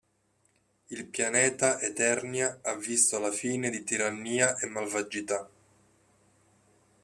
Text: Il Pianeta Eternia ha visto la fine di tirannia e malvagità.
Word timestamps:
Il 0.89 1.05
Pianeta 1.05 1.79
Eternia 1.79 2.61
ha 2.63 2.73
visto 2.73 3.19
la 3.19 3.29
fine 3.31 3.69
di 3.69 3.83
tirannia 3.83 4.57
e 4.57 4.65
malvagità. 4.65 5.47